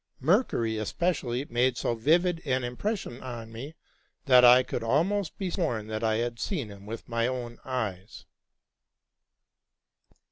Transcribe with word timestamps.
Mer 0.19 0.43
cury, 0.43 0.79
especially, 0.81 1.45
made 1.45 1.77
so 1.77 1.93
vivid 1.93 2.41
an 2.43 2.63
impression 2.63 3.21
on 3.21 3.51
me, 3.51 3.75
that 4.25 4.43
I 4.43 4.63
could 4.63 4.81
almost 4.81 5.37
be 5.37 5.51
sworn 5.51 5.85
that 5.89 6.03
I 6.03 6.15
had 6.15 6.39
seen 6.39 6.69
him 6.69 6.87
with 6.87 7.07
my 7.07 7.27
own 7.27 7.59
eyes. 7.63 8.25